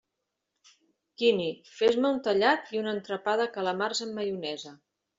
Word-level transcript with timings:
Quini, 1.23 1.45
fes-me 1.75 2.13
un 2.15 2.19
tallat 2.29 2.75
i 2.77 2.83
un 2.83 2.93
entrepà 2.95 3.39
de 3.45 3.49
calamars 3.59 4.07
amb 4.11 4.21
maionesa. 4.21 4.79